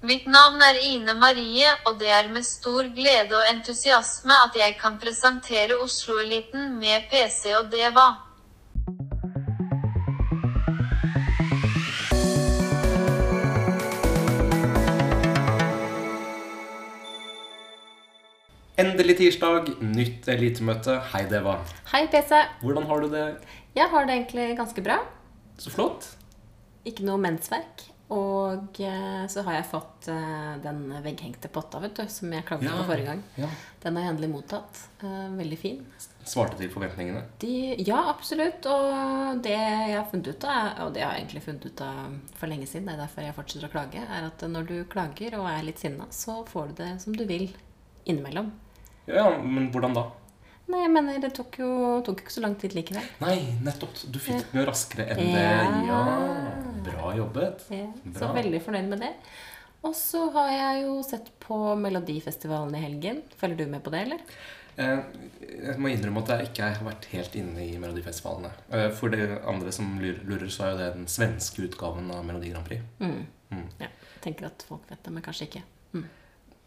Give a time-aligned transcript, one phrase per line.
[0.00, 4.78] Mitt navn er Ine Marie, og det er med stor glede og entusiasme at jeg
[4.80, 8.06] kan presentere Oslo-eliten med PC og DEVA.
[18.80, 20.96] Endelig tirsdag, nytt elitemøte.
[21.12, 21.58] Hei, Deva.
[21.92, 22.40] Hei, PC.
[22.64, 23.28] Hvordan har du det?
[23.76, 25.02] Jeg har det egentlig ganske bra.
[25.60, 26.14] Så flott.
[26.88, 27.89] Ikke noe mensverk.
[28.10, 32.66] Og eh, så har jeg fått eh, den vegghengte potta, vet du, som jeg klagde
[32.66, 33.20] på forrige gang.
[33.38, 33.50] Ja.
[33.84, 34.80] Den har jeg endelig mottatt.
[35.04, 35.84] Eh, veldig fin.
[36.26, 37.22] Svarte til forventningene.
[37.42, 37.52] De,
[37.86, 38.66] ja, absolutt.
[38.66, 42.16] Og det jeg har funnet ut av, og det har jeg egentlig funnet ut av
[42.40, 45.38] for lenge siden, det er derfor jeg fortsetter å klage, er at når du klager
[45.38, 47.46] og er litt sinna, så får du det som du vil
[48.10, 48.50] innimellom.
[49.06, 50.08] Ja, men hvordan da?
[50.70, 51.70] Nei, jeg mener, det tok jo
[52.06, 53.06] tok ikke så lang tid likevel.
[53.22, 53.94] Nei, nettopp.
[54.06, 55.46] Du fikk det mye raskere enn det.
[55.88, 56.02] Ja.
[56.84, 57.64] Ja, bra jobbet.
[57.70, 58.32] Ja, så Bra.
[58.40, 59.12] veldig fornøyd med det.
[59.82, 63.22] Og så har jeg jo sett på Melodifestivalen i helgen.
[63.40, 64.20] Følger du med på det, eller?
[64.76, 65.00] Eh,
[65.64, 68.50] Jeg må innrømme at jeg ikke har vært helt inne i Melodifestivalene.
[68.72, 72.50] Eh, For de andre som lurer, så er jo det den svenske utgaven av Melodi
[72.52, 72.82] Grand Prix.
[73.00, 73.26] Mm.
[73.80, 75.62] Ja, jeg tenker at folk vet det, men kanskje ikke.
[75.92, 76.04] Mm.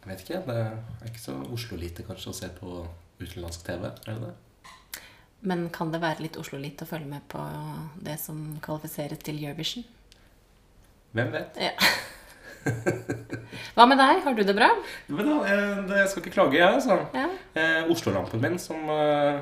[0.04, 2.88] Jeg vet ikke, Det er ikke så Oslo-lite kanskje å se på
[3.22, 3.86] utenlandsk TV?
[4.08, 4.34] Er det det?
[5.42, 7.40] Men kan det være litt Oslo-lite å følge med på
[8.04, 9.84] det som kvalifiseres til Eurovision?
[11.14, 11.60] Hvem vet?
[11.62, 11.74] Ja.
[13.76, 14.22] Hva med deg?
[14.24, 14.70] Har du det bra?
[15.12, 16.70] Men da, jeg skal ikke klage, jeg.
[16.80, 16.96] altså.
[17.14, 17.28] Ja.
[17.60, 19.42] Eh, Oslo-lampen min, som eh,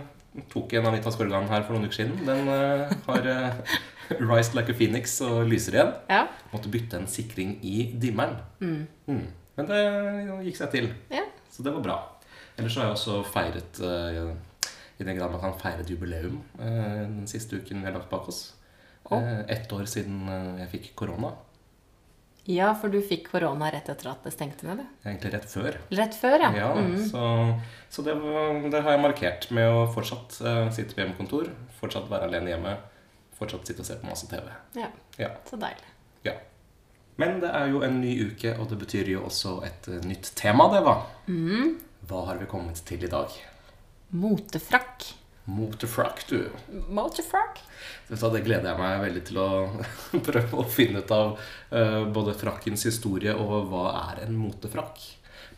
[0.51, 3.75] tok en Anita Skorgan her for noen uker siden, den eh, har eh,
[4.19, 5.91] rised like a phoenix og lyser igjen.
[6.11, 6.23] Ja.
[6.51, 8.39] Måtte bytte en sikring i dimmeren.
[8.63, 9.21] Mm.
[9.59, 9.81] Men det
[10.47, 11.23] gikk seg til, ja.
[11.51, 11.99] så det var bra.
[12.57, 17.57] Ellers har jeg også feiret i den grad man kan feire et jubileum den siste
[17.57, 18.41] uken vi har lagt bak oss.
[19.11, 20.27] Eh, Ett år siden
[20.61, 21.31] jeg fikk korona.
[22.49, 24.85] Ja, for du fikk korona rett etter at det stengte ned, du.
[25.05, 25.75] Egentlig rett før.
[25.93, 26.51] Rett før, ja.
[26.57, 26.95] Ja, Mm.
[27.05, 27.21] Så,
[27.89, 28.15] så det,
[28.71, 32.73] det har jeg markert med å fortsatt uh, sitte på hjemmekontor, fortsatt være alene hjemme,
[33.37, 34.49] fortsatt sitte og se på masse TV.
[34.79, 34.89] ja.
[35.21, 35.85] Ja, Så deilig.
[36.25, 36.33] ja.
[37.21, 40.31] Men det er jo en ny uke, og det betyr jo også et eh, nytt
[40.39, 40.95] tema, det, hva?
[41.27, 41.75] Mm.
[42.09, 43.29] Hva har vi kommet til i dag?
[44.11, 45.05] Motefrakk.
[45.51, 46.49] Motorfrack, du.
[46.89, 47.59] Motefrakk?
[48.07, 49.49] Vet Det gleder jeg meg veldig til å
[50.27, 51.33] prøve å finne ut av
[51.75, 55.01] eh, både frakkens historie og hva er en motefrakk.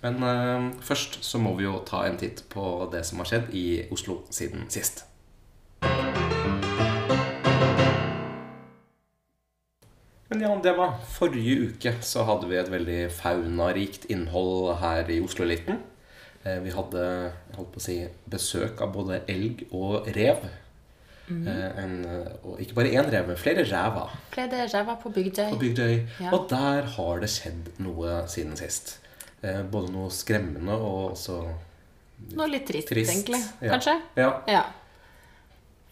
[0.02, 3.54] Men eh, først så må vi jo ta en titt på det som har skjedd
[3.54, 5.06] i Oslo siden sist.
[10.34, 15.22] Men ja, det var forrige uke så hadde vi et veldig faunarikt innhold her i
[15.22, 15.84] Oslo-eliten.
[16.46, 17.04] Eh, Vi hadde
[17.56, 17.96] holdt på å si,
[18.30, 20.44] besøk av både elg og rev.
[21.30, 25.50] Eh, En, eh, og ikke bare én rev, men flere ræva Flere jeg på Bygdøy.
[25.54, 26.08] på Bygdøy.
[26.20, 26.34] Ja.
[26.36, 29.00] Og der har det skjedd noe siden sist.
[29.44, 31.54] Både noe skremmende og også
[32.32, 33.42] Noe litt trist, Trist, egentlig.
[33.62, 33.72] ja.
[33.74, 34.02] Kanskje?
[34.16, 34.30] Ja.
[34.48, 34.62] Ja.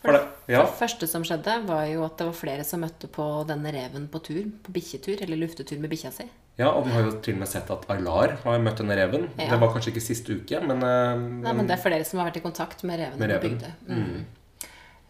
[0.02, 0.62] For det, ja.
[0.64, 4.08] Det første som skjedde, var jo at det var flere som møtte på denne reven
[4.08, 4.46] på tur.
[4.64, 6.30] På bikkjetur, eller luftetur med bikkja si.
[6.62, 9.26] Ja, og vi har jo til og med sett at Aylar har møtt denne reven.
[9.40, 9.50] Ja.
[9.56, 11.16] Det var kanskje ikke siste uke, men, eh,
[11.48, 13.74] Nei, men det er flere som har vært i kontakt med revene Med på reven.
[13.90, 14.22] Mm.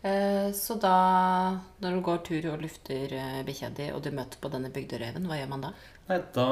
[0.03, 4.39] Eh, Så da, når du går tur og lufter eh, bikkja di, og du møter
[4.41, 5.73] på denne bygdereven, hva gjør man da?
[6.09, 6.47] Nei, da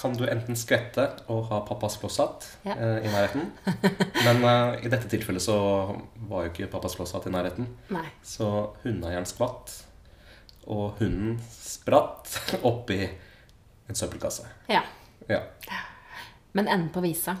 [0.00, 2.72] kan du enten skvette og ha pappas flosshatt Ja.
[2.78, 3.50] eh, i nærheten.
[4.26, 5.58] Men eh, i dette tilfellet så
[6.30, 7.68] var jo ikke pappas flosshatt i nærheten.
[7.94, 8.06] Nei.
[8.24, 8.48] Så
[8.86, 9.76] hundeeieren skvatt,
[10.66, 12.38] og hunden spratt
[12.72, 13.02] oppi
[13.88, 14.46] en søppelkasse.
[14.68, 14.82] Ja.
[15.28, 15.42] Ja.
[16.52, 17.36] Men enden på visa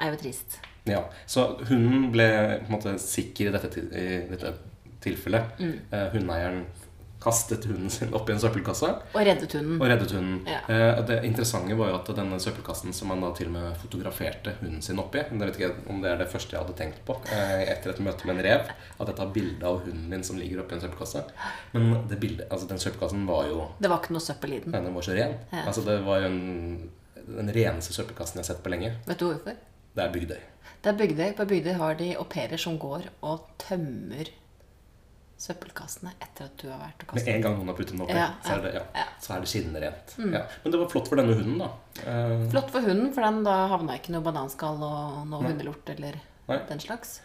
[0.00, 0.58] er jo trist.
[0.88, 1.04] ja.
[1.26, 2.28] Så hunden ble
[2.62, 4.54] på en måte sikker i dette, i dette
[5.02, 5.58] tilfellet.
[5.58, 5.74] Mm.
[5.90, 6.64] Eh, hundeeieren
[7.22, 8.88] kastet hunden sin oppi en søppelkasse.
[9.14, 9.78] Og reddet hunden.
[9.78, 10.40] Og reddet hunden.
[10.48, 10.60] Ja.
[10.66, 14.56] Eh, det interessante var jo at denne søppelkassen som man da til og med fotograferte
[14.60, 17.16] hunden sin oppi Jeg vet ikke om det er det første jeg hadde tenkt på
[17.30, 18.72] eh, etter et møte med en rev.
[18.98, 21.24] At jeg tar bilde av hunden min som ligger oppi en søppelkasse.
[21.76, 24.74] Men det bildet, altså den søppelkassen var jo Det var ikke noe søppel i den.
[24.74, 25.38] Den var så ren.
[25.52, 25.66] Ja.
[25.66, 26.90] Altså Det var jo en,
[27.28, 28.96] den reneste søppelkassen jeg har sett på lenge.
[29.06, 29.58] Vet du hvorfor?
[29.92, 30.38] Det er Bygdøy.
[30.82, 31.32] Det er Bygdøy.
[31.38, 34.30] På Bygdøy har de au pairer som går og tømmer
[35.42, 37.30] søppelkassene etter at du har vært og Med kastet.
[37.34, 39.06] en gang noen har puttet den oppi, Ja, så, er det, ja, ja.
[39.08, 39.16] Mm.
[39.24, 40.14] så er det skinnende rent.
[40.36, 40.42] Ja.
[40.62, 41.70] Men det var flott for denne hunden, da.
[42.06, 45.50] Eh, Flott for hunden, for den da havna ikke noe bananskall og noe Nei.
[45.52, 46.58] hundelort eller Nei.
[46.70, 47.18] den slags.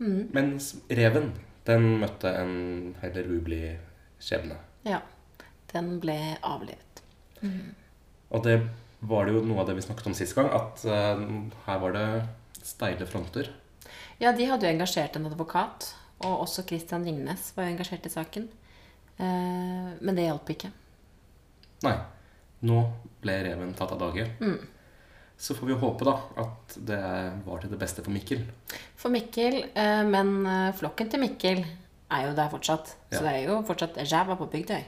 [0.00, 1.32] Mens reven,
[1.66, 3.78] den møtte en heller ublid
[4.22, 4.56] skjebne.
[4.88, 5.00] Ja.
[5.72, 6.16] Den ble
[6.46, 7.02] avlivet.
[8.30, 8.60] Og det
[9.00, 11.20] var det jo noe av det vi snakket om sist gang, at uh,
[11.66, 12.06] her var det
[12.66, 13.50] steile fronter.
[14.18, 15.92] Ja, de hadde jo engasjert en advokat,
[16.24, 18.48] og også Christian Ringnes var jo engasjert i saken.
[19.18, 20.70] Eh, men det hjalp ikke.
[21.86, 21.94] Nei.
[22.66, 22.78] Nå
[23.22, 24.24] ble reven tatt av dage.
[24.42, 24.58] Mm.
[25.38, 26.98] Så får vi håpe da at det
[27.46, 28.42] var til det beste for Mikkel.
[28.98, 31.62] For Mikkel, eh, men eh, flokken til Mikkel
[32.10, 32.94] er jo der fortsatt.
[33.12, 33.26] Så Ja.
[33.28, 34.82] det er jo fortsatt ræva på Bygdøy.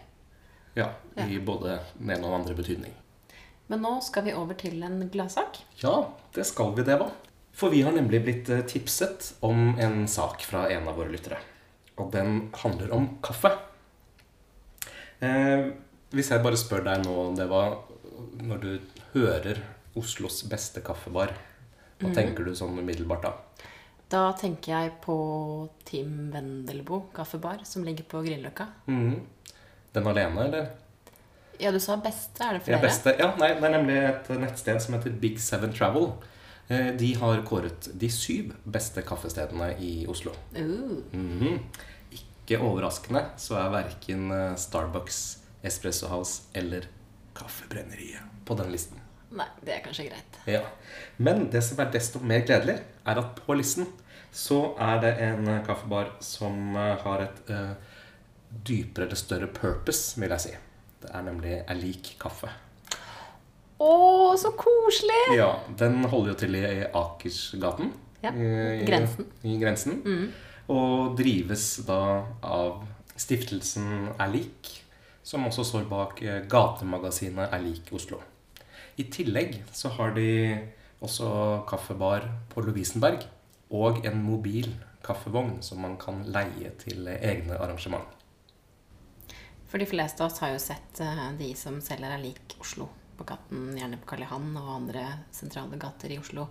[0.78, 0.88] Ja,
[1.26, 2.92] i både den ene og den andre betydning.
[3.70, 5.58] Men nå skal vi over til en gladsak.
[5.82, 7.10] Ja, det skal vi det, hva?
[7.52, 11.40] For vi har nemlig blitt eh, tipset om en sak fra en av våre lyttere.
[12.00, 13.52] Og den handler om kaffe.
[15.20, 15.68] Eh,
[16.14, 17.76] hvis jeg bare spør deg nå, det var
[18.40, 18.72] når du
[19.12, 19.60] hører
[19.98, 21.34] Oslos beste kaffebar,
[22.00, 23.32] hva tenker du sånn umiddelbart da?
[24.10, 25.16] Da tenker jeg på
[25.86, 28.66] Team Vendelbo kaffebar, som ligger på Grünerløkka.
[28.90, 29.20] Mm.
[29.94, 30.70] Den alene, eller?
[31.60, 32.40] Ja, du sa beste.
[32.42, 32.78] Er det flere?
[32.78, 36.08] Ja, beste, ja, nei, det er nemlig et nettsted som heter Big Seven Travel.
[36.70, 40.30] Eh, De har kåret de syv beste kaffestedene i Oslo.
[40.54, 41.58] Uh, -hmm.
[42.10, 46.86] Ikke overraskende så er verken eh, Starbucks, Espresso House eller
[47.34, 49.00] Kaffebrenneriet på den listen.
[49.30, 50.38] nei, det er kanskje greit.
[50.46, 50.60] Ja.
[51.18, 53.86] Men det som er desto mer gledelig, er at på listen
[54.32, 57.74] så er det en eh, kaffebar som har et uh,
[58.66, 60.50] dypere eller større purpose, vil jeg si.
[61.02, 62.48] Det er nemlig Alik kaffe.
[63.80, 65.36] Å, så koselig!
[65.38, 67.92] Ja, Den holder jo til i Akersgaten.
[68.20, 69.26] Ja, I- grensen.
[69.48, 70.02] I grensen.
[70.70, 72.00] Og drives da
[72.44, 72.82] av
[73.16, 74.68] stiftelsen Erlik,
[75.24, 78.20] som også står bak eh, gatemagasinet Erlik Oslo.
[79.00, 80.26] I tillegg så har de
[81.00, 83.24] også kaffebar på Lovisenberg
[83.72, 84.68] og en mobil
[85.06, 88.04] kaffevogn som man kan leie til egne arrangement.
[89.70, 92.90] For de fleste av oss har jo sett eh, de som selger er lik Oslo
[93.20, 96.48] på gaten, gjerne på Karl Johan og andre sentrale gater i Oslo.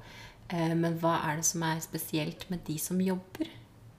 [0.47, 3.49] Eh, Men hva er det som er spesielt med de som jobber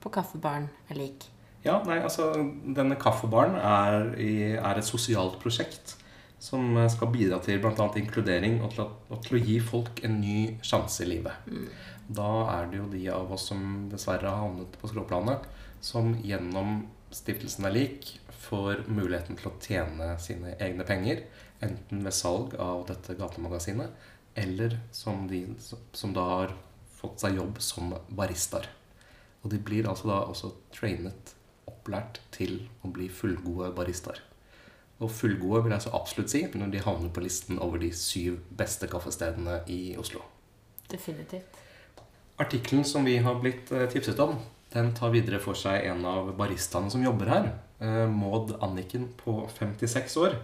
[0.01, 1.27] på kaffebaren lik?
[1.65, 2.33] Ja, nei, altså
[2.65, 5.97] Denne kaffebaren er, i, er et sosialt prosjekt
[6.41, 7.87] som skal bidra til bl.a.
[8.01, 11.51] inkludering og til, å, og til å gi folk en ny sjanse i livet.
[12.09, 15.45] Da er det jo de av oss som dessverre har havnet på skråplanet,
[15.85, 18.09] som gjennom Stiftelsen er lik
[18.41, 21.25] får muligheten til å tjene sine egne penger,
[21.65, 23.93] enten ved salg av dette gatemagasinet,
[24.39, 26.55] eller som de som da har
[27.01, 28.69] fått seg jobb som baristaer.
[29.43, 31.35] Og de blir altså da også trainet,
[31.71, 34.21] opplært til å bli fullgode baristaer.
[35.01, 38.41] Og fullgode vil jeg så absolutt si når de havner på listen over de syv
[38.57, 40.21] beste kaffestedene i Oslo.
[40.91, 41.57] Definitivt.
[42.41, 44.37] Artikkelen som vi har blitt eh, tipset om,
[44.73, 47.49] den tar videre for seg en av baristaene som jobber her.
[47.81, 50.37] eh, Maud Anniken på 56 år.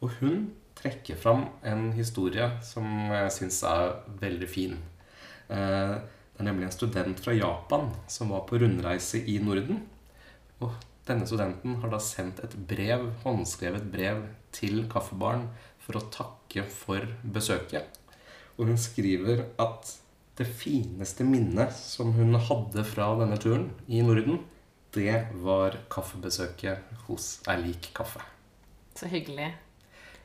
[0.00, 0.48] Og hun
[0.78, 4.78] trekker fram en historie som jeg syns er veldig fin.
[5.50, 5.98] Eh,
[6.40, 9.82] Det er nemlig en student fra Japan som var på rundreise i Norden.
[10.64, 10.72] Og
[11.04, 14.22] denne studenten har da sendt et brev, håndskrevet brev
[14.56, 15.50] til kaffebaren
[15.84, 17.84] for å takke for besøket.
[18.56, 19.92] Og hun skriver at
[20.40, 24.40] det fineste minnet som hun hadde fra denne turen i Norden,
[24.96, 28.24] det var kaffebesøket hos Erlik kaffe.
[28.96, 29.52] Så hyggelig.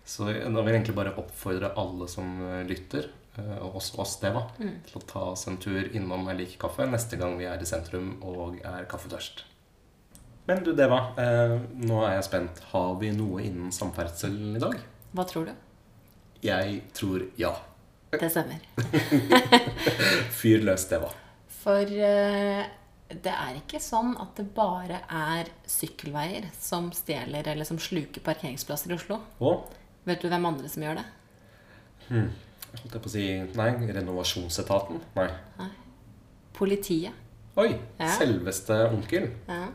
[0.05, 3.09] Så da vil jeg egentlig bare oppfordre alle som eh, lytter,
[3.39, 4.43] eh, og også oss det, da,
[4.85, 8.13] til å ta oss en tur innom Erlik kaffe neste gang vi er i sentrum
[8.21, 9.43] og er kaffetørst.
[10.45, 12.61] Men du, Deva, eh, nå er jeg spent.
[12.69, 14.77] Har vi noe innen samferdsel i dag?
[15.17, 15.55] Hva tror du?
[16.45, 17.55] Jeg tror ja.
[18.13, 18.61] Det stemmer.
[20.37, 21.09] Fyr løs, Deva.
[21.49, 22.61] For eh,
[23.09, 28.93] det er ikke sånn at det bare er sykkelveier som stjeler eller som sluker parkeringsplasser
[28.93, 29.17] i Oslo.
[29.41, 29.65] Og
[30.05, 31.05] Vet du hvem andre som gjør det?
[32.09, 33.23] holdt jeg på å si
[33.57, 34.99] Nei, renovasjonsetaten?
[35.15, 35.69] Nei.
[36.55, 37.13] Politiet.
[37.57, 37.71] Oi!
[37.99, 38.09] Ja.
[38.19, 39.29] Selveste onkel.
[39.47, 39.69] Ja.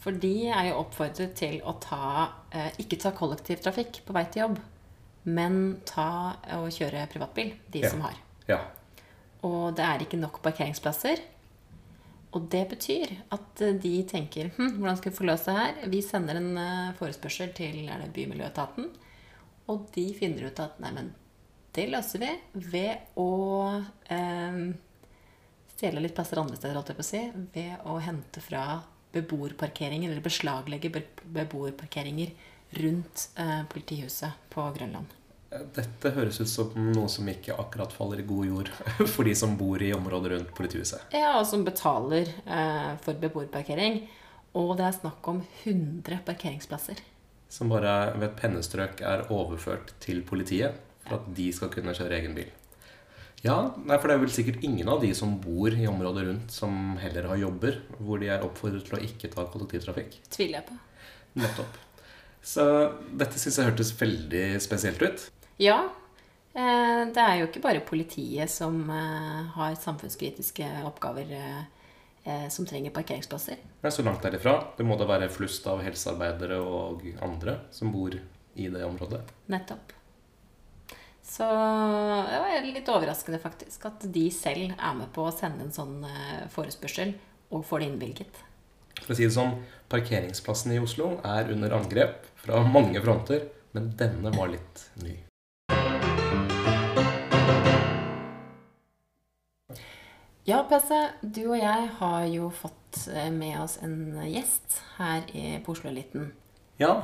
[0.00, 4.42] For de er jo oppfordret til å ta, eh, ikke ta kollektivtrafikk på vei til
[4.46, 4.58] jobb,
[5.30, 7.90] men ta og kjøre privatbil, de Ja.
[7.90, 8.16] som har.
[8.48, 8.60] Ja.
[9.44, 11.20] Og det er ikke nok parkeringsplasser.
[12.32, 15.74] Og det betyr at eh, de tenker hm, hvordan skal vi få løst det her?
[15.90, 18.90] Vi sender en eh, forespørsel til er det Bymiljøetaten,
[19.70, 21.10] og de finner ut at nei, men
[21.74, 22.30] det løser vi
[22.72, 23.30] ved å
[24.10, 24.62] eh,
[25.76, 27.22] stjele litt plasser andre steder, holdt jeg på å si,
[27.54, 28.64] ved å hente fra
[29.14, 30.90] beboerparkeringer, eller beslaglegge
[31.22, 32.34] beboerparkeringer
[32.82, 35.16] rundt eh, politihuset på Grønland.
[35.50, 38.68] Dette høres ut som noe som ikke akkurat faller i god jord
[39.14, 41.08] for de som bor i området rundt politihuset.
[41.14, 44.04] Ja, og som betaler eh, for beboerparkering.
[44.58, 46.98] Og det er snakk om 100 parkeringsplasser.
[47.50, 52.20] Som bare ved et pennestrøk er overført til politiet for at de skal kunne kjøre
[52.20, 52.50] egen bil.
[53.40, 56.98] Ja, for det er vel sikkert ingen av de som bor i området rundt, som
[57.00, 60.18] heller har jobber hvor de er oppfordret til å ikke ta kollektivtrafikk.
[60.28, 60.76] Tviler jeg på.
[61.40, 61.78] Nettopp.
[62.44, 62.66] Så
[63.16, 65.24] dette syns jeg hørtes veldig spesielt ut.
[65.60, 65.80] Ja.
[66.52, 71.60] Eh, det er jo ikke bare politiet som eh, har samfunnskritiske oppgaver eh,
[72.52, 73.62] som trenger parkeringsplasser.
[73.80, 74.52] Det er så langt derifra.
[74.76, 79.22] Det må da være flust av helsearbeidere og andre som bor i det området.
[79.50, 79.94] Nettopp.
[81.30, 85.74] Så det var litt overraskende faktisk at de selv er med på å sende en
[85.74, 87.14] sånn eh, forespørsel
[87.54, 88.40] og får det innvilget.
[88.98, 89.60] For å si det sånn,
[89.90, 95.14] Parkeringsplassen i Oslo er under angrep fra mange fronter, men denne var litt ny.
[100.48, 100.88] Ja, PC,
[101.20, 105.90] du og jeg har jo fått eh, med oss en gjest her i, på Oslo
[105.90, 106.30] Eliten.
[106.80, 106.94] Ja,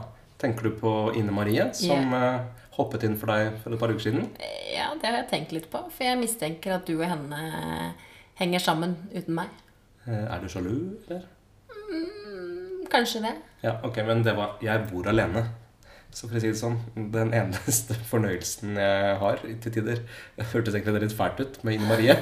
[0.40, 2.47] tenker du på Ine Marie, som yeah.
[2.78, 4.31] hoppet inn for deg for et par uker siden?
[4.73, 7.43] Ja, det har jeg tenkt litt på, for jeg mistenker at du og henne
[8.40, 9.52] henger sammen uten meg.
[10.07, 10.73] Eh, er du sjalu,
[11.05, 11.28] eller?
[11.76, 13.37] Mm, kanskje det.
[13.66, 15.45] Ja, ok, men det var Jeg bor alene.
[16.16, 16.78] Så for å si det sånn,
[17.12, 19.99] den eneste fornøyelsen jeg har til tider
[20.38, 22.14] Det hørtes egentlig litt fælt ut med Ine Marie.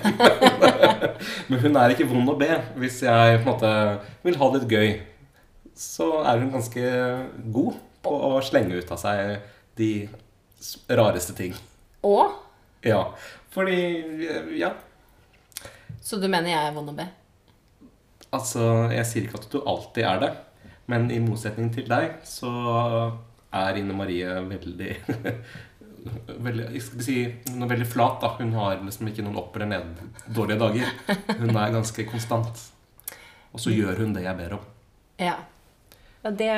[1.48, 2.48] Men hun er ikke vond å be.
[2.82, 3.70] Hvis jeg på en måte
[4.24, 4.88] vil ha det litt gøy,
[5.78, 6.88] så er hun ganske
[7.54, 9.36] god på å slenge ut av seg
[9.78, 9.90] de
[10.90, 11.54] rareste ting.
[12.02, 12.34] Og
[12.84, 13.04] Ja.
[13.54, 13.78] Fordi
[14.58, 14.72] Ja.
[16.02, 17.06] Så du mener jeg er vond å be?
[18.34, 20.32] Altså, jeg sier ikke at du alltid er det,
[20.90, 22.50] men i motsetning til deg, så
[23.54, 24.90] er Ine Marie veldig
[26.44, 27.16] veldig, jeg skal si,
[27.48, 28.20] Hun er veldig flat.
[28.20, 30.04] da Hun har liksom ikke noen opp eller ned
[30.36, 30.94] dårlige dager.
[31.40, 32.62] Hun er ganske konstant.
[33.54, 34.64] Og så gjør hun det jeg ber om.
[35.22, 35.36] Ja.
[36.24, 36.50] Ja, Det,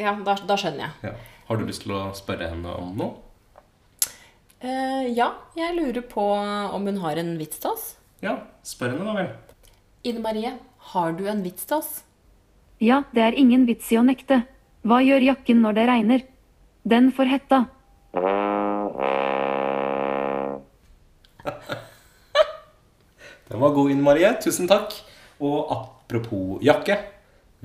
[0.00, 1.10] ja da, da skjønner jeg.
[1.10, 1.14] Ja.
[1.46, 3.22] Har du lyst til å spørre henne om noe?
[4.56, 6.22] Uh, ja, jeg lurer på
[6.74, 7.84] om hun har en vits til oss.
[8.24, 9.28] Ja, spør henne, da vel.
[10.08, 10.54] Ine Marie,
[10.92, 11.90] har du en vits til oss?
[12.82, 14.42] Ja, det er ingen vits i å nekte.
[14.86, 16.22] Hva gjør jakken når det regner?
[16.86, 17.58] Den får hetta.
[23.48, 24.30] Den var god, Inn Marie.
[24.38, 24.94] Tusen takk.
[25.42, 27.00] Og apropos jakke,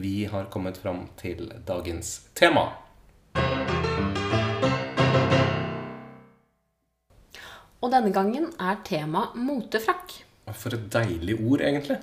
[0.02, 2.72] vi har kommet fram til dagens tema.
[7.82, 10.18] Og denne gangen er tema motefrakk.
[10.58, 12.02] For et deilig ord, egentlig.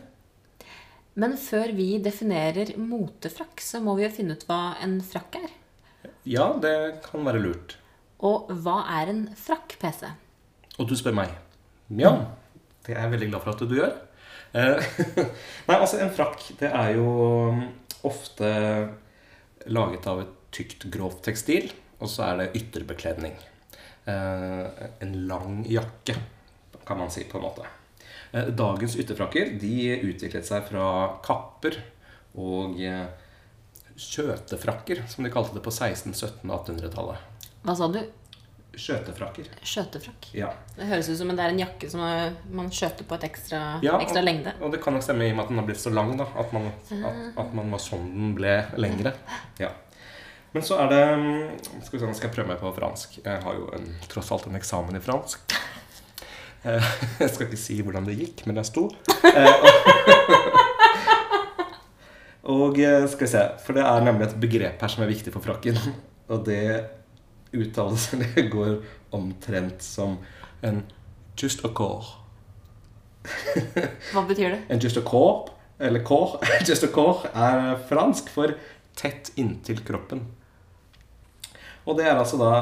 [1.19, 5.51] Men før vi definerer motefrakk, så må vi jo finne ut hva en frakk er.
[6.29, 6.75] Ja, det
[7.09, 7.75] kan være lurt.
[8.23, 10.05] Og hva er en frakk, PC?
[10.79, 11.33] Og du spør meg.
[11.99, 12.13] Ja,
[12.87, 13.97] det er jeg veldig glad for at du gjør.
[14.55, 14.89] Eh,
[15.69, 17.09] Nei, altså en frakk, det er jo
[17.51, 17.65] um,
[18.07, 18.53] ofte
[19.69, 23.35] laget av et tykt, grovt tekstil, og så er det ytterbekledning.
[24.09, 26.15] Eh, En lang jakke,
[26.87, 27.67] kan man si på en måte.
[28.33, 29.75] Eh, Dagens ytterfrakker de
[30.11, 30.89] utviklet seg fra
[31.25, 31.79] kapper
[32.39, 33.07] og eh,
[33.99, 37.47] skjøtefrakker, som de kalte det på 16-, 17- og 1800-tallet.
[37.67, 38.01] Hva sa du?
[38.79, 39.49] Skjøtefrakker.
[39.67, 40.29] Skjøtefrakk.
[40.39, 40.53] Ja.
[40.77, 43.81] Det høres ut som det er en jakke som er- man skjøter på et ekstra,
[43.83, 44.53] Ja, ekstra og, lengde.
[44.63, 46.17] Og det kan nok stemme i og med at den har blitt så lang.
[46.17, 49.15] da At man, at, at man var sånn den ble lengre.
[49.59, 49.73] Ja.
[50.53, 53.19] Men så er det mm, Skal vi se, nå skal jeg prøve meg på fransk.
[53.25, 55.41] Jeg har jo en, tross alt en eksamen i fransk.
[56.69, 56.89] Eh,
[57.23, 58.87] Jeg skal ikke si hvordan det gikk, men jeg sto.
[59.25, 59.49] Eh,
[62.49, 65.11] Og, og eh, skal vi se For det er nemlig et begrep her som er
[65.13, 65.79] viktig for frakken.
[66.33, 66.61] Og det
[67.57, 68.75] uttales Det går
[69.17, 70.19] omtrent som
[70.63, 70.83] en
[71.41, 72.11] just a corps.
[74.13, 74.59] Hva betyr det?
[74.69, 75.49] En just a corps,
[75.81, 76.37] eller corps,
[76.69, 78.53] just a corps er fransk for
[78.99, 80.25] tett inntil kroppen.
[81.87, 82.53] Og det er altså da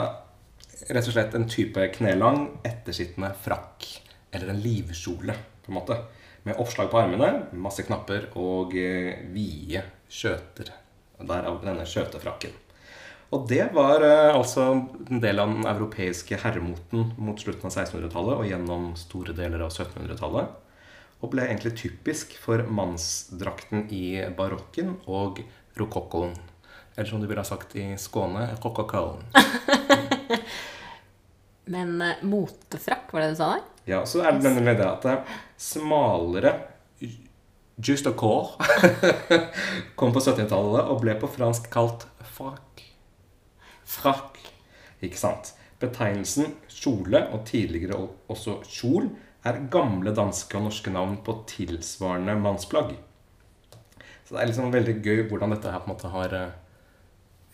[0.89, 3.87] rett og slett en type knelang, ettersittende frakk.
[4.35, 5.99] Eller en livkjole, på en måte.
[6.47, 10.71] Med oppslag på armene, masse knapper og eh, vide skjøter.
[11.17, 12.55] Derav denne skjøtefrakken.
[13.35, 14.69] Og det var eh, altså
[15.11, 19.73] en del av den europeiske herremoten mot slutten av 1600-tallet og gjennom store deler av
[19.73, 20.55] 1700-tallet.
[21.25, 25.41] Og ble egentlig typisk for mannsdrakten i barokken og
[25.81, 26.37] rokokkoen.
[26.95, 29.27] Eller som du ville ha sagt i Skåne rokokkoen.
[31.73, 33.67] Men uh, motefrakk, var det du sa der?
[33.87, 35.29] Ja, så er det denne det at
[35.61, 36.57] smalere
[37.77, 38.57] just a core
[39.99, 42.07] kom på 70-tallet og ble på fransk kalt
[42.37, 42.83] frakk.
[43.87, 44.41] Frakk.
[45.05, 45.53] Ikke sant?
[45.81, 47.99] Betegnelsen kjole, og tidligere
[48.33, 49.11] også kjol,
[49.47, 52.97] er gamle danske og norske navn på tilsvarende mannsplagg.
[54.27, 56.57] Så det er liksom veldig gøy hvordan dette her på en måte har eh,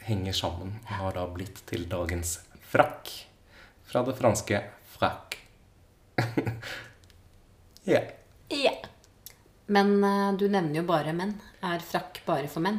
[0.06, 2.38] henger sammen og har da blitt til dagens
[2.72, 3.10] frakk.
[3.92, 4.62] Fra det franske
[4.96, 5.38] frakk.
[7.84, 7.98] Ja.
[8.48, 8.70] Ja.
[9.66, 11.32] Men uh, du nevner jo bare menn.
[11.66, 12.76] Er frakk bare for menn?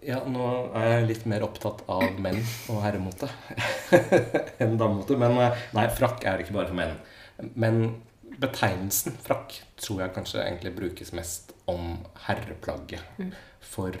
[0.00, 2.40] Ja, nå er jeg litt mer opptatt av menn
[2.72, 3.28] og herremote
[4.62, 5.18] enn damemote.
[5.20, 6.96] Men eh, nei, frakk er ikke bare for menn.
[7.52, 7.78] Men
[8.40, 13.28] betegnelsen frakk tror jeg kanskje egentlig brukes mest om herreplagget.
[13.60, 14.00] For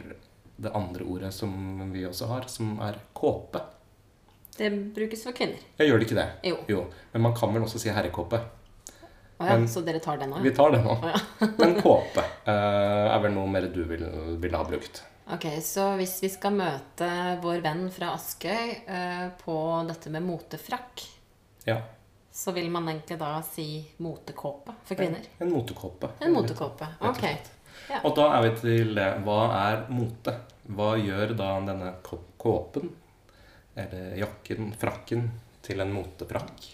[0.56, 1.52] det andre ordet som
[1.92, 3.62] vi også har, som er kåpe.
[4.56, 5.60] Det brukes for kvinner.
[5.78, 6.26] Jeg gjør det ikke det?
[6.68, 6.82] Jo.
[7.12, 8.40] Men man kan vel også si herrekåpe.
[9.42, 10.42] Å ja, Men- så dere tar den òg?
[10.44, 10.76] Vi tar.
[10.76, 11.20] Å ja.
[11.58, 14.10] Men kåpe uh, er vel noe mer du ville
[14.42, 15.02] vil ha brukt.
[15.32, 17.08] Ok, så hvis vi skal møte
[17.42, 19.56] vår venn fra Askøy uh, på
[19.88, 21.02] dette med motefrakk,
[21.66, 21.78] Ja.
[22.30, 23.66] så vil man egentlig da si
[24.02, 25.24] motekåpe for kvinner?
[25.40, 26.10] En motekåpe.
[26.20, 26.88] En motekåpe.
[27.00, 27.24] Ok.
[27.88, 28.00] Ja.
[28.04, 29.08] Og da er vi til det.
[29.24, 30.34] Hva er mote?
[30.70, 32.90] Hva gjør da denne kåpen,
[33.78, 35.28] eller jakken, frakken,
[35.62, 36.64] til en motefrakk?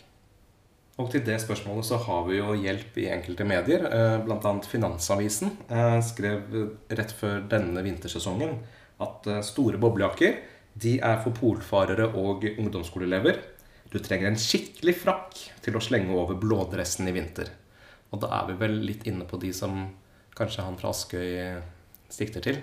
[0.98, 3.84] Og til det spørsmålet så har vi jo hjelp i enkelte medier.
[3.86, 4.22] Bl.a.
[4.24, 6.56] Blant annet Finansavisen eh, skrev
[6.90, 8.56] rett før denne vintersesongen
[9.04, 10.40] at eh, store boblejakker
[10.78, 13.38] de er for polfarere og ungdomsskoleelever.
[13.90, 17.50] Du trenger en skikkelig frakk til å slenge over blådressen i vinter.
[18.10, 19.86] Og da er vi vel litt inne på de som
[20.38, 21.30] kanskje han fra Askøy
[22.12, 22.60] sikter til.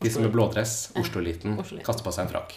[0.00, 1.58] De som med blådress, Oslo-eliten.
[1.84, 2.54] kaster på seg en frakk.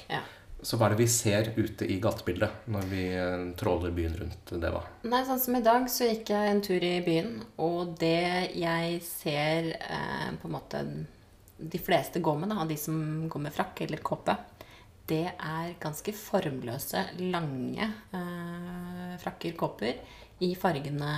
[0.63, 4.53] Så hva er det vi ser ute i gatebildet når vi eh, tråler byen rundt
[4.63, 4.84] Deva?
[5.03, 9.01] Nei, sånn som i dag så gikk jeg en tur i byen, og det jeg
[9.05, 10.84] ser eh, på en måte
[11.63, 12.96] de fleste går med, da, de som
[13.32, 14.36] går med frakk eller kåpe,
[15.12, 20.00] det er ganske formløse, lange eh, frakker, kåper,
[20.43, 21.12] i fargene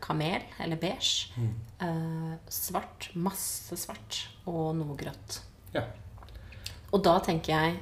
[0.00, 1.32] kamel eller beige.
[1.80, 5.40] Eh, svart, masse svart, og noe grått.
[5.74, 5.86] Ja.
[6.90, 7.80] Og da tenker jeg,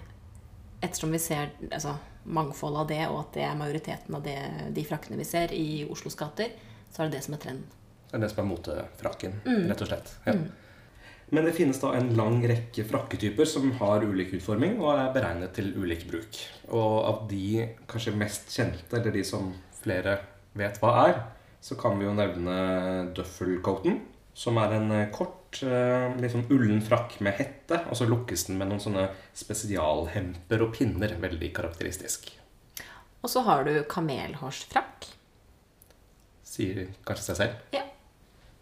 [0.83, 4.37] ettersom vi ser altså, mangfold av det, og at det er majoriteten av det,
[4.77, 6.53] de frakkene vi ser i Oslos gater,
[6.93, 7.67] så er det det som er trenden.
[8.09, 9.69] Det er det som er motefrakken, Mm.
[9.69, 10.15] rett og slett.
[10.27, 10.35] Ja.
[11.31, 15.53] Men det finnes da en lang rekke frakketyper som har ulik utforming og er beregnet
[15.53, 16.39] til ulik bruk.
[16.73, 19.51] Og av de kanskje mest kjente, eller de som
[19.83, 20.19] flere
[20.57, 21.21] vet hva er,
[21.61, 24.01] så kan vi jo nevne duffelcoaten,
[24.33, 25.11] som er en eh,
[25.49, 29.09] kort, eh, litt sånn ullen frakk med hette, og så lukkes den med noen sånne
[29.35, 32.31] spesialhemper og pinner, veldig karakteristisk.
[33.23, 35.07] Og så har du kamelhårsfrakk.
[36.45, 37.55] Sier kanskje seg selv.
[37.73, 37.83] Ja.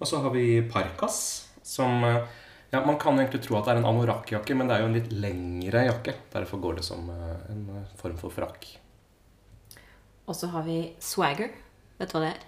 [0.01, 2.27] Og så har vi parkas, som eh,
[2.73, 4.97] ja, Man kan egentlig tro at det er en anorakkjakke, men det er jo en
[4.97, 6.15] litt lengre jakke.
[6.33, 8.67] Derfor går det som eh, en form for frakk.
[10.27, 11.53] Og så har vi swagger.
[11.99, 12.45] Vet du hva det er?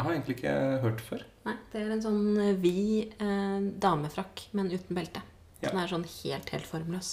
[0.00, 1.22] Det har jeg egentlig ikke hørt før.
[1.44, 5.20] Nei, det er en sånn eh, vid eh, damefrakk, men uten belte.
[5.60, 5.66] Ja.
[5.66, 7.10] Den er sånn helt, helt formløs.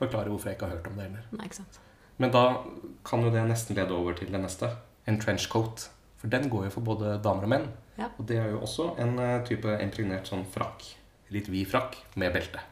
[0.00, 1.28] Forklare hvorfor jeg ikke har hørt om det heller.
[1.30, 1.76] Nei, ikke sant?
[2.18, 2.40] Men da
[3.06, 4.72] kan jo det nesten lede over til det neste.
[5.06, 5.84] En trenchcoat.
[6.18, 7.68] For den går jo for både damer og menn.
[8.00, 8.08] Ja.
[8.18, 10.82] Og det er jo også en eh, type impregnert sånn frakk.
[11.36, 12.64] Litt vid frakk med belte.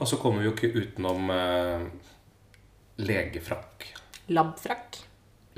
[0.00, 1.84] Og så kommer vi jo ikke utenom eh,
[3.04, 3.90] legefrakk.
[4.32, 5.02] Labfrakk.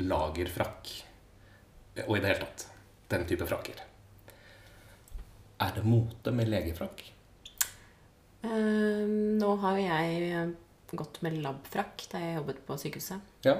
[0.02, 0.90] lagerfrakk
[2.08, 2.67] og i det hele tatt
[3.08, 3.80] den type frakker.
[5.58, 7.02] Er det mote med legefrakk?
[8.42, 9.04] Eh,
[9.40, 10.52] nå har jo jeg
[10.98, 13.34] gått med labfrakk da jeg jobbet på sykehuset.
[13.46, 13.56] Ja.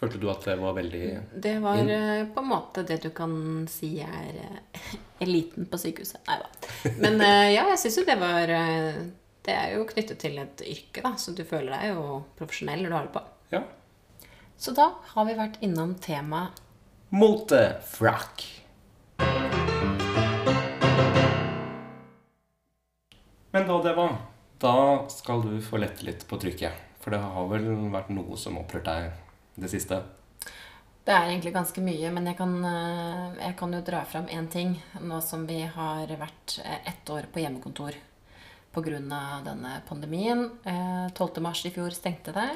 [0.00, 1.08] Følte du at det var veldig
[1.44, 1.90] Det var Inn.
[1.92, 3.32] eh, på en måte det du kan
[3.68, 4.92] si er eh,
[5.26, 6.22] eliten på sykehuset.
[6.28, 6.92] Nei da.
[7.02, 11.02] Men eh, ja, jeg syns jo det var Det er jo knyttet til et yrke,
[11.04, 13.22] da, så du føler deg jo profesjonell når du har det på.
[13.56, 13.62] Ja.
[14.60, 16.60] Så da har vi vært innom temaet
[17.10, 18.44] Motefrakk.
[23.50, 24.06] Men da, Deva,
[24.62, 24.76] da
[25.10, 26.86] skal du få lette litt på trykket.
[27.00, 30.02] For det har vel vært noe som har opprørt deg det siste?
[31.00, 34.46] Det er egentlig ganske mye, men jeg kan, eh, jeg kan jo dra fram én
[34.52, 34.76] ting.
[35.00, 37.96] Nå som vi har vært eh, ett år på hjemmekontor
[38.72, 39.40] pga.
[39.44, 40.50] denne pandemien.
[40.64, 41.40] Eh, 12.
[41.40, 42.50] mars i fjor stengte det.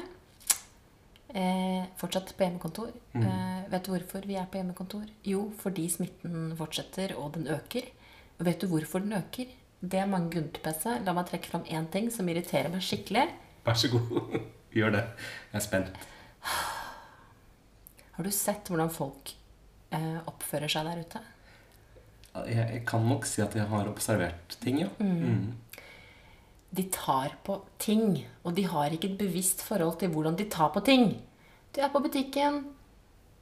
[1.35, 2.93] Eh, fortsatt på hjemmekontor.
[3.13, 5.09] Eh, vet du hvorfor vi er på hjemmekontor?
[5.23, 7.83] Jo, fordi smitten fortsetter, og den øker.
[8.39, 9.47] Og vet du hvorfor den øker?
[9.85, 10.85] Det er mange grunner til PC.
[11.05, 13.25] La meg trekke fram én ting som irriterer meg skikkelig.
[13.65, 14.37] Vær så god,
[14.77, 15.03] gjør det.
[15.51, 15.99] Jeg er spent.
[18.15, 19.33] Har du sett hvordan folk
[19.93, 21.21] eh, oppfører seg der ute?
[22.45, 24.89] Jeg, jeg kan nok si at jeg har observert ting, ja.
[24.99, 25.53] Mm.
[26.75, 30.73] De tar på ting, og de har ikke et bevisst forhold til hvordan de tar
[30.73, 31.13] på ting.
[31.75, 32.63] Du er på butikken,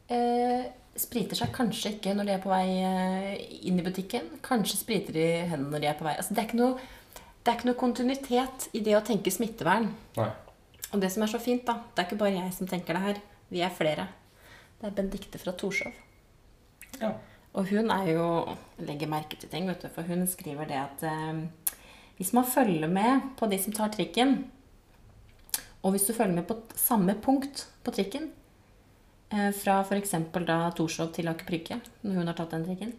[0.09, 0.67] eh,
[0.99, 4.29] spriter seg kanskje ikke når de er på vei eh, inn i butikken.
[4.45, 6.15] Kanskje spriter de hendene når de er på vei.
[6.19, 9.89] Altså, det, er ikke noe, det er ikke noe kontinuitet i det å tenke smittevern.
[10.19, 10.31] Nei.
[10.93, 13.05] Og det som er så fint, da, det er ikke bare jeg som tenker det
[13.07, 13.21] her.
[13.53, 14.07] Vi er flere.
[14.79, 15.95] Det er Benedicte fra Torshov.
[17.01, 17.15] Ja.
[17.53, 18.27] Og hun er jo
[18.81, 21.79] legger merke til ting, vet du, for hun skriver det at eh,
[22.19, 24.43] hvis man følger med på de som tar trikken,
[25.83, 28.29] Og hvis du følger med på samme punkt på trikken,
[29.57, 30.13] fra f.eks.
[30.45, 32.93] da Torshov til Aker Brygge, når hun har tatt den trikken,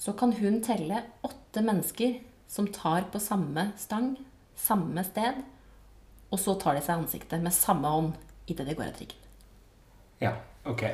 [0.00, 2.18] så kan hun telle åtte mennesker
[2.50, 4.14] som tar på samme stang,
[4.58, 5.40] samme sted,
[6.30, 8.12] og så tar de seg ansiktet med samme hånd
[8.50, 9.26] idet de går av trikken.
[10.20, 10.34] Ja,
[10.68, 10.84] ok.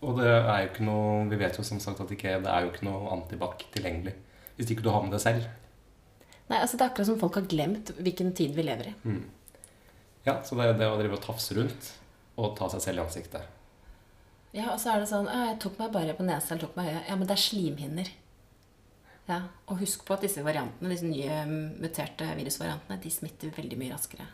[0.00, 2.64] Og det er jo ikke noe Vi vet jo som sagt at ikke, det er
[2.64, 4.14] jo ikke noe antibac tilgjengelig.
[4.56, 5.44] Hvis ikke du har med det selv.
[6.48, 8.94] Nei, altså Det er akkurat som folk har glemt hvilken tid vi lever i.
[10.26, 11.92] Ja, Så det er det å drive og tafse rundt
[12.40, 13.59] og ta seg selv i ansiktet.
[14.52, 16.88] Ja, og så er det sånn Jeg tok meg bare på nesa eller tok meg
[16.90, 17.06] i øyet.
[17.08, 18.10] Ja, men det er slimhinner.
[19.30, 21.44] Ja, Og husk på at disse variantene, disse nye
[21.78, 24.26] muterte virusvariantene de smitter veldig mye raskere.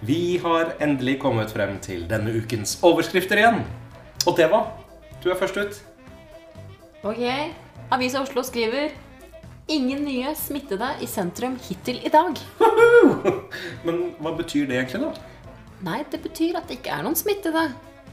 [0.00, 3.62] Vi har endelig kommet frem til denne ukens overskrifter igjen.
[4.26, 4.70] Og det var
[5.24, 5.80] Du er først ut.
[7.02, 7.24] Ok,
[7.90, 8.92] Avisa Oslo skriver
[9.68, 12.38] Ingen nye smittede i sentrum hittil i dag.
[13.86, 15.12] Men hva betyr det egentlig, da?
[15.86, 17.68] Nei, det betyr at det ikke er noen smittede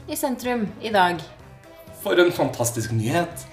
[0.06, 1.22] i sentrum i dag.
[2.02, 3.46] For en fantastisk nyhet!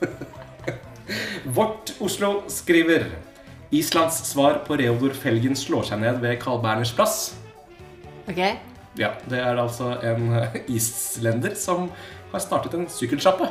[1.56, 3.08] Vårt Oslo skriver
[3.74, 7.16] Islands svar på Reodor Felgen slår seg ned ved Carl Berners plass.
[8.30, 8.38] Ok?
[8.98, 10.30] Ja, Det er altså en
[10.76, 11.88] islender som
[12.32, 13.50] har startet en sykkelsjappe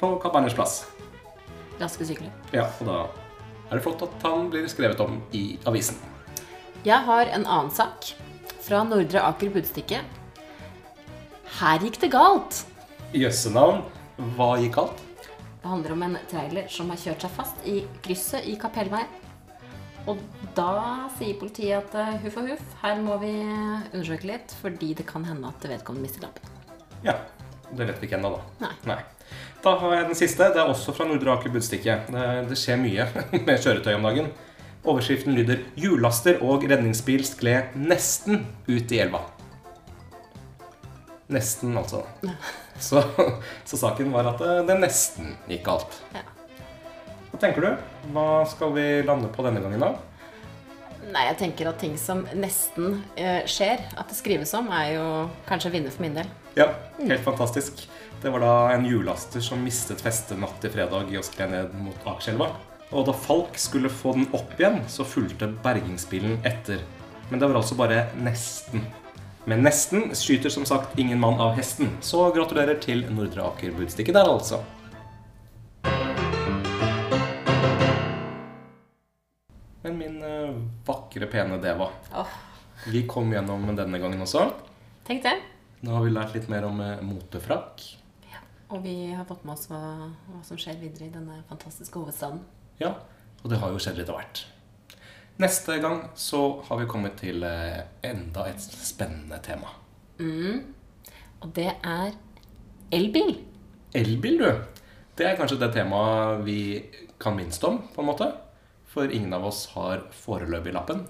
[0.00, 0.84] på Carl Berners plass.
[1.80, 2.30] Raske sykler.
[2.54, 3.00] Ja, og da
[3.70, 5.98] er det flott at han blir skrevet om i avisen.
[6.80, 8.06] Jeg har en annen sak
[8.64, 9.98] fra Nordre Aker Budstikke.
[11.58, 12.62] Her gikk det galt.
[13.12, 13.82] Jøssenavn,
[14.38, 15.02] hva gikk galt?
[15.60, 19.12] Det handler om en trailer som har kjørt seg fast i krysset i Kapellveien.
[20.08, 20.24] Og
[20.56, 20.72] da
[21.18, 25.28] sier politiet at eh, huff og huff, her må vi undersøke litt, fordi det kan
[25.28, 26.48] hende at vedkommende mister lappen.
[27.04, 27.18] Ja,
[27.68, 28.72] det vet vi ikke ennå, da.
[28.88, 29.02] Nei.
[29.60, 30.48] Da har jeg den siste.
[30.48, 32.00] Det er også fra Nordre Aker Budstikke.
[32.08, 34.32] Det, det skjer mye med kjøretøy om dagen.
[34.80, 39.26] Overskriften lyder 'Hjullaster og redningsbil skled nesten ut i elva'.
[41.30, 42.04] Nesten, altså.
[42.80, 43.02] Så,
[43.68, 45.98] så saken var at det, det nesten gikk galt.
[46.14, 46.22] Ja.
[47.28, 47.82] Hva tenker du?
[48.14, 49.90] Hva skal vi lande på denne gangen, da?
[51.10, 55.04] Nei, jeg tenker at ting som nesten eh, skjer, at det skrives om, er jo
[55.44, 56.32] kanskje vinner for min del.
[56.56, 57.84] Ja, helt fantastisk.
[58.24, 61.76] Det var da en hjullaster som mistet festet natt til fredag i å skled ned
[61.84, 62.48] mot Akerselva.
[62.90, 66.80] Og da Falk skulle få den opp igjen, så fulgte bergingsbilen etter.
[67.30, 68.82] Men det var altså bare nesten.
[69.46, 71.92] Men nesten skyter som sagt ingen mann av hesten.
[72.02, 74.58] Så gratulerer til Nordre Aker Budstikke der, altså.
[79.86, 81.92] Men min eh, vakre, pene Deva.
[82.10, 82.36] Oh.
[82.90, 84.48] Vi kom gjennom denne gangen også.
[85.06, 85.38] tenk det.
[85.86, 87.06] Nå har vi lært litt mer om motefrakk.
[87.06, 87.90] motefrakk.
[88.70, 92.42] Og vi har fått med oss hva, hva som skjer videre i denne fantastiske hovedstaden.
[92.80, 92.94] Ja,
[93.42, 94.42] og det har jo skjedd litt av hvert.
[95.40, 99.72] Neste gang så har vi kommet til eh, enda et spennende tema.
[101.40, 102.12] Og det er
[102.92, 103.32] elbil.
[103.96, 104.80] Elbil, du.
[105.16, 106.60] Det er kanskje det temaet vi
[107.20, 108.28] kan minst om, på en måte.
[108.90, 111.06] For ingen av oss har foreløpig lappen.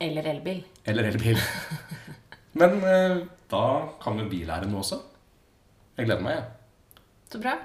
[0.00, 0.62] Eller elbil.
[0.88, 1.40] Eller elbil.
[2.60, 3.64] Men eh, da
[4.00, 5.00] kan jo vi lære noe også.
[5.98, 7.00] Jeg gleder meg, jeg.
[7.32, 7.58] Så bra.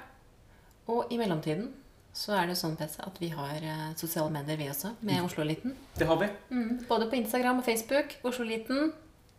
[0.90, 1.68] Og i mellomtiden
[2.12, 5.74] så er det sånn, PC, at vi har eh, sosiale medier, vi også, med Oslo-eliten.
[5.96, 6.28] Det har vi.
[6.50, 8.16] Mm, både på Instagram og Facebook.
[8.26, 8.92] Oslo-eliten.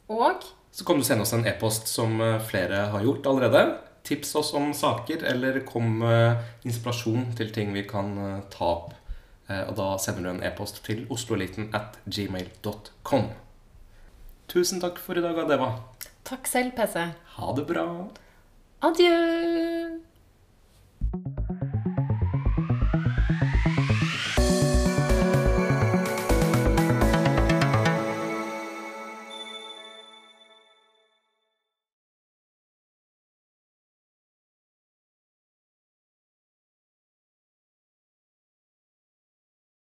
[0.09, 3.65] Og Så kan du sende oss en e-post som eh, flere har gjort allerede.
[4.03, 8.93] Tips oss om saker, eller kom med inspirasjon til ting vi kan eh, ta opp.
[9.49, 13.29] Eh, Og da sender du en e-post til osloeliten at gmail.com.
[14.51, 15.73] Tusen takk for i dag, Adeva.
[16.27, 17.03] takk selv, PC.
[17.37, 17.85] Ha det bra.
[18.81, 19.11] Adjø!